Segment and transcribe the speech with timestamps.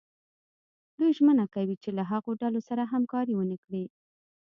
[0.97, 3.83] دوی ژمنه کوي چې له هغو ډلو سره همکاري ونه کړي.